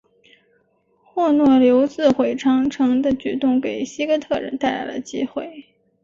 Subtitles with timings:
[1.03, 5.67] 霍诺留自毁长城的举动给西哥特人带来了机会。